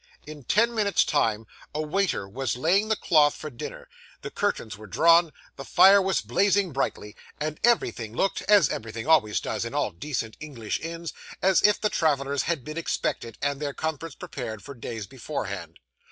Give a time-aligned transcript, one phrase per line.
[0.25, 1.45] In ten minutes' time,
[1.75, 3.87] a waiter was laying the cloth for dinner,
[4.23, 9.39] the curtains were drawn, the fire was blazing brightly, and everything looked (as everything always
[9.39, 13.73] does, in all decent English inns) as if the travellers had been expected, and their
[13.75, 15.77] comforts prepared, for days beforehand.